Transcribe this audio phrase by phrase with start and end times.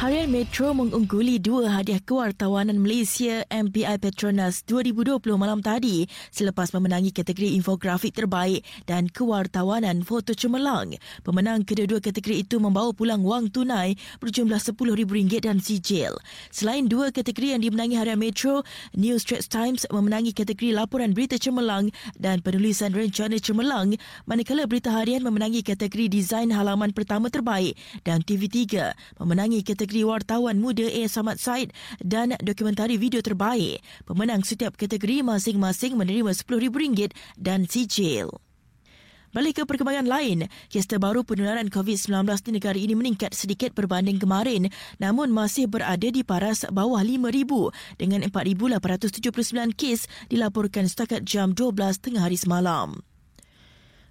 [0.00, 7.52] Harian Metro mengungguli dua hadiah kewartawanan Malaysia MPI Petronas 2020 malam tadi selepas memenangi kategori
[7.52, 10.96] infografik terbaik dan kewartawanan foto cemerlang.
[11.20, 13.92] Pemenang kedua-dua kategori itu membawa pulang wang tunai
[14.24, 16.16] berjumlah RM10,000 dan sijil.
[16.48, 18.64] Selain dua kategori yang dimenangi Harian Metro,
[18.96, 25.20] New Straits Times memenangi kategori laporan berita cemerlang dan penulisan rencana cemerlang, manakala Berita Harian
[25.20, 31.02] memenangi kategori desain halaman pertama terbaik dan TV3 memenangi kategori kategori wartawan muda A.
[31.10, 33.82] Samad Said dan dokumentari video terbaik.
[34.06, 38.30] Pemenang setiap kategori masing-masing menerima RM10,000 dan sijil.
[39.34, 44.70] Balik ke perkembangan lain, kes terbaru penularan COVID-19 di negara ini meningkat sedikit berbanding kemarin
[45.02, 52.30] namun masih berada di paras bawah 5,000 dengan 4,879 kes dilaporkan setakat jam 12 tengah
[52.30, 53.02] hari semalam.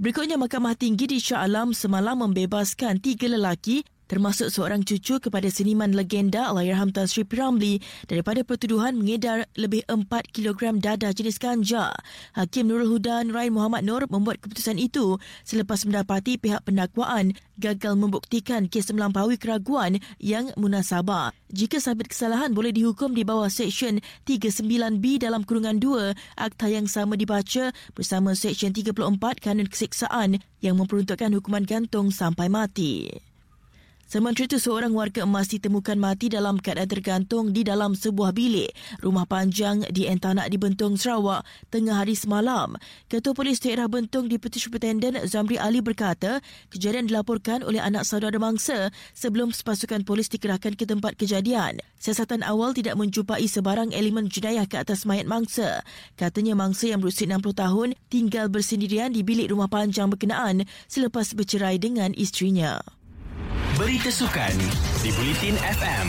[0.00, 5.92] Berikutnya, Mahkamah Tinggi di Shah Alam semalam membebaskan tiga lelaki termasuk seorang cucu kepada seniman
[5.92, 11.94] legenda Allahyarham Tan Sri Piramli daripada pertuduhan mengedar lebih 4 kg dadah jenis ganja.
[12.36, 18.66] Hakim Nurul Huda Nurain Muhammad Nur membuat keputusan itu selepas mendapati pihak pendakwaan gagal membuktikan
[18.66, 21.30] kes melampaui keraguan yang munasabah.
[21.52, 27.14] Jika sabit kesalahan boleh dihukum di bawah Seksyen 39B dalam kurungan 2, akta yang sama
[27.14, 28.96] dibaca bersama Seksyen 34
[29.38, 33.31] Kanun Keseksaan yang memperuntukkan hukuman gantung sampai mati.
[34.12, 38.68] Sementara itu, seorang warga emas ditemukan mati dalam keadaan tergantung di dalam sebuah bilik
[39.00, 42.76] rumah panjang di Entanak di Bentong, Sarawak tengah hari semalam.
[43.08, 48.92] Ketua Polis Daerah Bentong Deputy Superintendent Zamri Ali berkata, kejadian dilaporkan oleh anak saudara mangsa
[49.16, 51.80] sebelum sepasukan polis dikerahkan ke tempat kejadian.
[51.96, 55.80] Siasatan awal tidak menjumpai sebarang elemen jenayah ke atas mayat mangsa.
[56.20, 61.80] Katanya mangsa yang berusia 60 tahun tinggal bersendirian di bilik rumah panjang berkenaan selepas bercerai
[61.80, 62.84] dengan isterinya.
[63.82, 64.54] Berita Sukan
[65.02, 66.06] di Bulletin FM.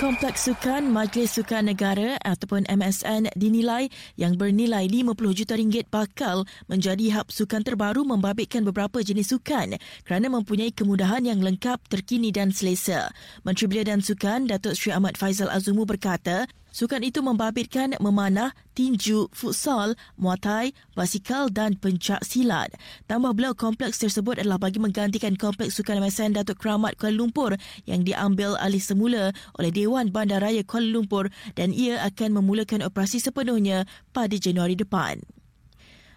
[0.00, 7.20] Kompleks Sukan Majlis Sukan Negara ataupun MSN dinilai yang bernilai 50 juta ringgit bakal menjadi
[7.20, 9.76] hub sukan terbaru membabitkan beberapa jenis sukan
[10.08, 13.12] kerana mempunyai kemudahan yang lengkap, terkini dan selesa.
[13.44, 19.26] Menteri Belia dan Sukan Datuk Sri Ahmad Faizal Azumu berkata, Sukan itu membabitkan memanah, tinju,
[19.34, 22.70] futsal, muatai, basikal dan pencak silat.
[23.10, 27.58] Tambah beliau kompleks tersebut adalah bagi menggantikan kompleks sukan MSN Datuk Keramat Kuala Lumpur
[27.90, 31.28] yang diambil alih semula oleh Dewan Bandaraya Kuala Lumpur
[31.58, 35.18] dan ia akan memulakan operasi sepenuhnya pada Januari depan.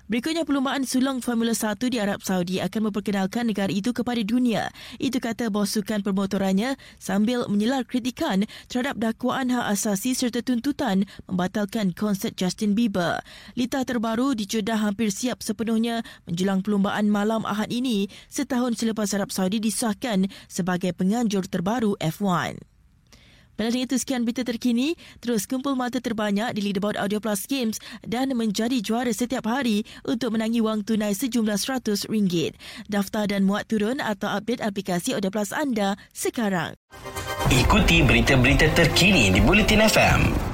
[0.03, 4.67] Berikutnya perlumbaan sulung Formula 1 di Arab Saudi akan memperkenalkan negara itu kepada dunia.
[4.99, 11.95] Itu kata bos sukan permotorannya sambil menyelar kritikan terhadap dakwaan hak asasi serta tuntutan membatalkan
[11.95, 13.23] konsert Justin Bieber.
[13.55, 19.31] Lita terbaru di Jeddah hampir siap sepenuhnya menjelang perlumbaan malam Ahad ini setahun selepas Arab
[19.31, 22.72] Saudi disahkan sebagai penganjur terbaru F1.
[23.53, 28.33] Pada itu sekian berita terkini, terus kumpul mata terbanyak di Leaderboard Audio Plus Games dan
[28.33, 32.57] menjadi juara setiap hari untuk menangi wang tunai sejumlah RM100.
[32.89, 36.73] Daftar dan muat turun atau update aplikasi Audio Plus anda sekarang.
[37.53, 40.52] Ikuti berita-berita terkini di Bulletin FM.